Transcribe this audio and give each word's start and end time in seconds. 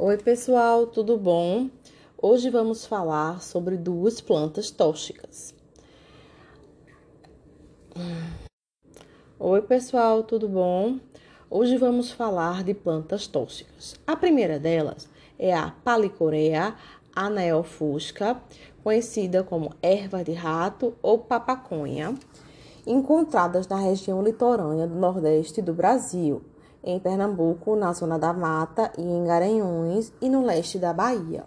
Oi, 0.00 0.16
pessoal, 0.16 0.86
tudo 0.86 1.18
bom? 1.18 1.68
Hoje 2.22 2.50
vamos 2.50 2.86
falar 2.86 3.42
sobre 3.42 3.76
duas 3.76 4.20
plantas 4.20 4.70
tóxicas. 4.70 5.52
Oi, 9.40 9.60
pessoal, 9.62 10.22
tudo 10.22 10.48
bom? 10.48 11.00
Hoje 11.50 11.76
vamos 11.76 12.12
falar 12.12 12.62
de 12.62 12.74
plantas 12.74 13.26
tóxicas. 13.26 13.96
A 14.06 14.14
primeira 14.14 14.56
delas 14.56 15.08
é 15.36 15.52
a 15.52 15.72
Palicorea 15.82 16.76
anaelfusca, 17.12 18.40
conhecida 18.84 19.42
como 19.42 19.74
erva 19.82 20.22
de 20.22 20.32
rato 20.32 20.94
ou 21.02 21.18
papaconha, 21.18 22.14
encontradas 22.86 23.66
na 23.66 23.80
região 23.80 24.22
litorânea 24.22 24.86
do 24.86 24.94
Nordeste 24.94 25.60
do 25.60 25.74
Brasil 25.74 26.40
em 26.82 26.98
Pernambuco, 26.98 27.76
na 27.76 27.92
zona 27.92 28.18
da 28.18 28.32
mata 28.32 28.92
e 28.96 29.02
em 29.02 29.24
Garanhuns 29.24 30.12
e 30.20 30.28
no 30.28 30.44
leste 30.44 30.78
da 30.78 30.92
Bahia. 30.92 31.44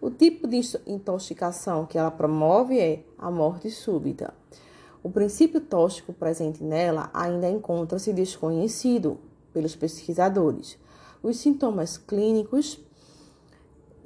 O 0.00 0.10
tipo 0.10 0.46
de 0.46 0.60
intoxicação 0.86 1.86
que 1.86 1.96
ela 1.96 2.10
promove 2.10 2.78
é 2.78 3.02
a 3.18 3.30
morte 3.30 3.70
súbita. 3.70 4.34
O 5.02 5.10
princípio 5.10 5.60
tóxico 5.60 6.12
presente 6.12 6.62
nela 6.62 7.10
ainda 7.14 7.48
encontra-se 7.48 8.12
desconhecido 8.12 9.18
pelos 9.52 9.76
pesquisadores. 9.76 10.78
Os 11.22 11.38
sintomas 11.38 11.96
clínicos 11.96 12.78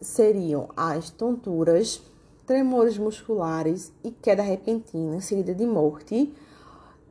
seriam 0.00 0.68
as 0.76 1.10
tonturas, 1.10 2.00
tremores 2.46 2.96
musculares 2.96 3.92
e 4.04 4.10
queda 4.10 4.42
repentina 4.42 5.20
seguida 5.20 5.54
de 5.54 5.66
morte, 5.66 6.32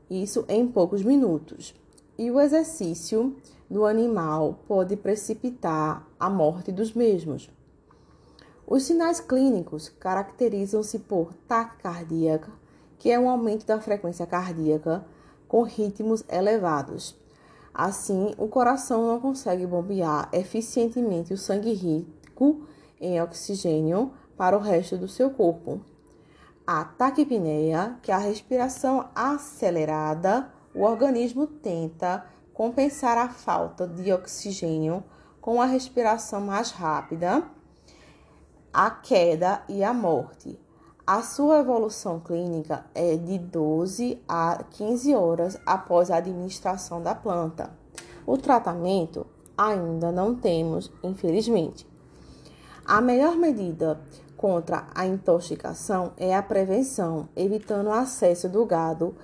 isso 0.09 0.45
em 0.47 0.65
poucos 0.65 1.03
minutos 1.03 1.73
e 2.17 2.31
o 2.31 2.39
exercício 2.39 3.35
do 3.69 3.85
animal 3.85 4.59
pode 4.67 4.95
precipitar 4.95 6.07
a 6.19 6.29
morte 6.29 6.71
dos 6.71 6.93
mesmos. 6.93 7.49
Os 8.65 8.83
sinais 8.83 9.19
clínicos 9.19 9.89
caracterizam-se 9.99 10.99
por 10.99 11.33
taquicardia, 11.47 12.41
que 12.97 13.11
é 13.11 13.19
um 13.19 13.29
aumento 13.29 13.65
da 13.65 13.79
frequência 13.79 14.25
cardíaca 14.25 15.05
com 15.47 15.63
ritmos 15.63 16.23
elevados. 16.29 17.15
Assim, 17.73 18.33
o 18.37 18.47
coração 18.47 19.07
não 19.07 19.19
consegue 19.19 19.65
bombear 19.65 20.29
eficientemente 20.33 21.33
o 21.33 21.37
sangue 21.37 21.73
rico 21.73 22.67
em 22.99 23.21
oxigênio 23.21 24.11
para 24.35 24.57
o 24.57 24.59
resto 24.59 24.97
do 24.97 25.07
seu 25.07 25.29
corpo. 25.29 25.79
A 26.65 26.83
taquipneia, 26.83 27.97
que 28.01 28.11
é 28.11 28.15
a 28.15 28.17
respiração 28.17 29.07
acelerada 29.15 30.51
o 30.77 30.83
organismo 30.83 31.47
tenta 31.47 32.23
compensar 32.53 33.17
a 33.17 33.29
falta 33.29 33.87
de 33.87 34.13
oxigênio 34.13 35.03
com 35.41 35.59
a 35.59 35.65
respiração 35.65 36.39
mais 36.39 36.69
rápida, 36.69 37.43
a 38.71 38.91
queda 38.91 39.63
e 39.67 39.83
a 39.83 39.91
morte. 39.91 40.59
A 41.05 41.23
sua 41.23 41.61
evolução 41.61 42.19
clínica 42.19 42.85
é 42.93 43.15
de 43.15 43.39
12 43.39 44.21
a 44.27 44.63
15 44.69 45.15
horas 45.15 45.59
após 45.65 46.11
a 46.11 46.17
administração 46.17 47.01
da 47.01 47.15
planta. 47.15 47.71
O 48.23 48.37
tratamento 48.37 49.25
ainda 49.57 50.11
não 50.11 50.35
temos, 50.35 50.91
infelizmente. 51.01 51.87
A 52.85 53.01
melhor 53.01 53.35
medida 53.35 53.99
contra 54.35 54.87
a 54.93 55.07
intoxicação 55.07 56.11
é 56.17 56.35
a 56.35 56.43
prevenção, 56.43 57.29
evitando 57.35 57.87
o 57.87 57.93
acesso 57.93 58.47
do 58.47 58.63
gado 58.63 59.15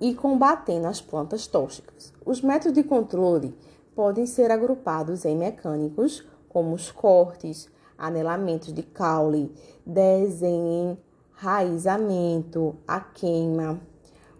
e 0.00 0.14
combatendo 0.14 0.86
as 0.86 1.00
plantas 1.00 1.46
tóxicas. 1.46 2.12
Os 2.24 2.40
métodos 2.40 2.74
de 2.74 2.82
controle 2.82 3.54
podem 3.94 4.26
ser 4.26 4.50
agrupados 4.50 5.24
em 5.24 5.36
mecânicos, 5.36 6.26
como 6.48 6.74
os 6.74 6.90
cortes, 6.90 7.70
anelamentos 7.96 8.72
de 8.72 8.82
caule, 8.82 9.54
desenraizamento, 9.86 12.74
a 12.86 13.00
queima. 13.00 13.80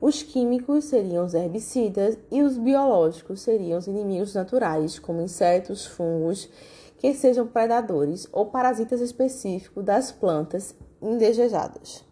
Os 0.01 0.23
químicos 0.23 0.85
seriam 0.85 1.25
os 1.25 1.35
herbicidas 1.35 2.19
e 2.31 2.43
os 2.43 2.57
biológicos 2.59 3.41
seriam 3.41 3.79
os 3.79 3.87
inimigos 3.87 4.35
naturais, 4.35 4.99
como 4.99 5.23
insetos, 5.23 5.87
fungos, 5.87 6.51
que 6.99 7.15
sejam 7.15 7.47
predadores 7.47 8.29
ou 8.33 8.47
parasitas 8.47 9.01
específicos 9.01 9.85
das 9.85 10.13
plantas 10.13 10.75
indesejadas. 11.01 12.05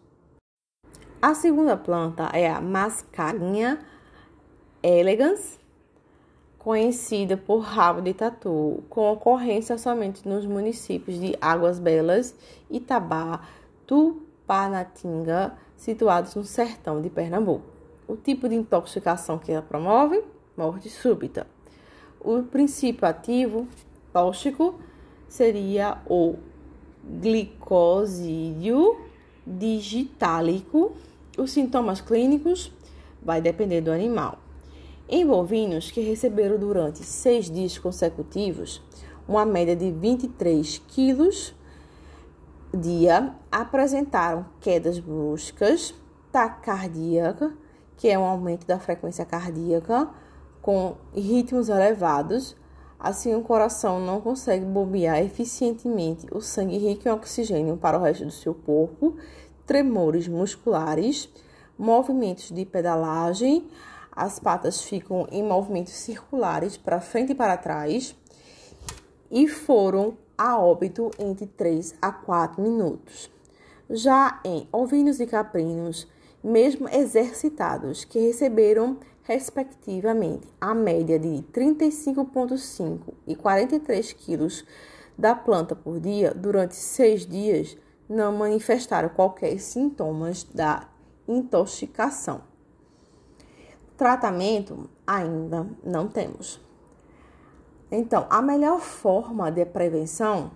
A 1.23 1.33
segunda 1.33 1.77
planta 1.77 2.29
é 2.33 2.49
a 2.49 2.59
Mascarinha 2.59 3.79
elegans, 4.83 5.57
conhecida 6.59 7.37
por 7.37 7.59
rabo 7.59 8.01
de 8.01 8.13
tatu, 8.13 8.83
com 8.89 9.09
ocorrência 9.09 9.77
somente 9.77 10.27
nos 10.27 10.45
municípios 10.45 11.17
de 11.17 11.33
Águas 11.39 11.79
Belas, 11.79 12.35
Itabá, 12.69 13.39
Tupanatinga, 13.87 15.57
situados 15.77 16.35
no 16.35 16.43
sertão 16.43 17.01
de 17.01 17.09
Pernambuco. 17.09 17.63
O 18.05 18.17
tipo 18.17 18.49
de 18.49 18.55
intoxicação 18.55 19.39
que 19.39 19.49
ela 19.49 19.61
promove? 19.61 20.21
Morte 20.57 20.89
súbita. 20.89 21.47
O 22.19 22.43
princípio 22.43 23.07
ativo 23.07 23.65
tóxico 24.11 24.77
seria 25.29 25.99
o 26.05 26.35
glicosídeo 27.21 28.99
digitálico 29.47 30.97
os 31.37 31.51
sintomas 31.51 32.01
clínicos 32.01 32.71
vai 33.21 33.41
depender 33.41 33.81
do 33.81 33.91
animal. 33.91 34.39
Em 35.07 35.25
bovinos 35.25 35.91
que 35.91 36.01
receberam 36.01 36.57
durante 36.57 37.03
seis 37.03 37.49
dias 37.49 37.77
consecutivos 37.77 38.81
uma 39.27 39.45
média 39.45 39.75
de 39.75 39.91
23 39.91 40.81
quilos 40.87 41.53
dia, 42.75 43.33
apresentaram 43.51 44.45
quedas 44.59 44.99
bruscas, 44.99 45.93
taquicardia, 46.31 47.35
que 47.95 48.09
é 48.09 48.17
um 48.17 48.25
aumento 48.25 48.65
da 48.65 48.79
frequência 48.79 49.23
cardíaca, 49.25 50.09
com 50.61 50.95
ritmos 51.13 51.69
elevados. 51.69 52.55
Assim, 52.99 53.35
o 53.35 53.41
coração 53.41 53.99
não 53.99 54.21
consegue 54.21 54.65
bombear 54.65 55.21
eficientemente 55.21 56.25
o 56.31 56.41
sangue 56.41 56.77
rico 56.77 57.07
em 57.07 57.11
oxigênio 57.11 57.77
para 57.77 57.97
o 57.97 58.01
resto 58.01 58.25
do 58.25 58.31
seu 58.31 58.53
corpo 58.53 59.15
tremores 59.65 60.27
musculares, 60.27 61.29
movimentos 61.77 62.51
de 62.51 62.65
pedalagem, 62.65 63.67
as 64.11 64.39
patas 64.39 64.81
ficam 64.81 65.27
em 65.31 65.43
movimentos 65.43 65.93
circulares 65.93 66.77
para 66.77 67.01
frente 67.01 67.31
e 67.31 67.35
para 67.35 67.57
trás 67.57 68.15
e 69.31 69.47
foram 69.47 70.15
a 70.37 70.59
óbito 70.59 71.09
entre 71.17 71.47
3 71.47 71.95
a 72.01 72.11
4 72.11 72.61
minutos. 72.61 73.31
Já 73.89 74.39
em 74.45 74.67
ovinos 74.71 75.19
e 75.19 75.25
caprinos, 75.25 76.07
mesmo 76.43 76.87
exercitados, 76.89 78.05
que 78.05 78.19
receberam 78.19 78.97
respectivamente 79.23 80.47
a 80.59 80.75
média 80.75 81.17
de 81.17 81.43
35,5 81.53 82.99
e 83.25 83.35
43 83.35 84.13
quilos 84.13 84.65
da 85.17 85.33
planta 85.33 85.75
por 85.75 85.99
dia 85.99 86.33
durante 86.33 86.75
seis 86.75 87.25
dias, 87.25 87.77
não 88.09 88.31
manifestaram 88.33 89.09
qualquer 89.09 89.59
sintomas 89.59 90.43
da 90.43 90.87
intoxicação. 91.27 92.41
Tratamento 93.97 94.89
ainda 95.05 95.67
não 95.83 96.07
temos. 96.07 96.59
Então, 97.91 98.25
a 98.29 98.41
melhor 98.41 98.79
forma 98.79 99.51
de 99.51 99.65
prevenção 99.65 100.51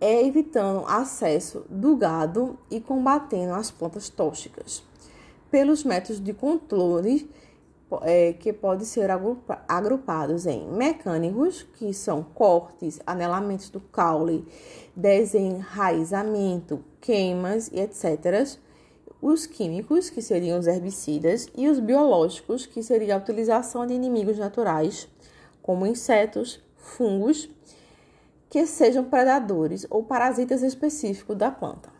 é 0.00 0.24
evitando 0.24 0.84
acesso 0.86 1.64
do 1.68 1.96
gado 1.96 2.58
e 2.70 2.80
combatendo 2.80 3.54
as 3.54 3.70
plantas 3.70 4.08
tóxicas 4.08 4.82
pelos 5.50 5.84
métodos 5.84 6.22
de 6.22 6.32
controle 6.32 7.30
é, 8.02 8.32
que 8.34 8.52
podem 8.52 8.84
ser 8.84 9.10
agrupados 9.66 10.46
em 10.46 10.66
mecânicos, 10.68 11.62
que 11.74 11.92
são 11.94 12.22
cortes, 12.22 13.00
anelamentos 13.06 13.70
do 13.70 13.80
caule, 13.80 14.46
desenraizamento, 14.94 16.84
queimas 17.00 17.68
e 17.72 17.80
etc. 17.80 18.58
Os 19.20 19.46
químicos, 19.46 20.10
que 20.10 20.22
seriam 20.22 20.58
os 20.58 20.66
herbicidas, 20.66 21.48
e 21.56 21.68
os 21.68 21.80
biológicos, 21.80 22.66
que 22.66 22.82
seria 22.82 23.14
a 23.14 23.18
utilização 23.18 23.86
de 23.86 23.94
inimigos 23.94 24.38
naturais, 24.38 25.08
como 25.60 25.86
insetos, 25.86 26.62
fungos, 26.76 27.48
que 28.48 28.64
sejam 28.66 29.04
predadores 29.04 29.86
ou 29.90 30.02
parasitas 30.04 30.62
específicos 30.62 31.36
da 31.36 31.50
planta. 31.50 31.97